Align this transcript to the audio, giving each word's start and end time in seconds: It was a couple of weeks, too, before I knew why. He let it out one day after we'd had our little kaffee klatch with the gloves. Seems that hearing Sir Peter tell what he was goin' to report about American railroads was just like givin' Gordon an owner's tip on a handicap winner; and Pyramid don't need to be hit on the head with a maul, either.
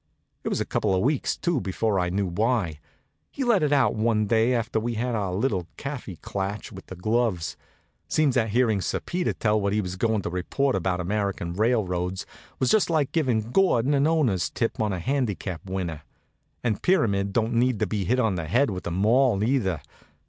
It 0.43 0.49
was 0.49 0.59
a 0.59 0.65
couple 0.65 0.95
of 0.95 1.03
weeks, 1.03 1.37
too, 1.37 1.61
before 1.61 1.99
I 1.99 2.09
knew 2.09 2.25
why. 2.25 2.79
He 3.29 3.43
let 3.43 3.61
it 3.61 3.71
out 3.71 3.93
one 3.93 4.25
day 4.25 4.51
after 4.51 4.79
we'd 4.79 4.95
had 4.95 5.13
our 5.13 5.31
little 5.31 5.67
kaffee 5.77 6.15
klatch 6.15 6.71
with 6.71 6.87
the 6.87 6.95
gloves. 6.95 7.55
Seems 8.07 8.33
that 8.33 8.49
hearing 8.49 8.81
Sir 8.81 8.99
Peter 8.99 9.31
tell 9.31 9.61
what 9.61 9.73
he 9.73 9.79
was 9.79 9.97
goin' 9.97 10.23
to 10.23 10.29
report 10.31 10.75
about 10.75 10.99
American 10.99 11.53
railroads 11.53 12.25
was 12.57 12.71
just 12.71 12.89
like 12.89 13.11
givin' 13.11 13.51
Gordon 13.51 13.93
an 13.93 14.07
owner's 14.07 14.49
tip 14.49 14.79
on 14.81 14.91
a 14.91 14.97
handicap 14.97 15.61
winner; 15.69 16.01
and 16.63 16.81
Pyramid 16.81 17.31
don't 17.31 17.53
need 17.53 17.77
to 17.77 17.85
be 17.85 18.03
hit 18.05 18.19
on 18.19 18.33
the 18.33 18.45
head 18.47 18.71
with 18.71 18.87
a 18.87 18.91
maul, 18.91 19.43
either. 19.43 19.81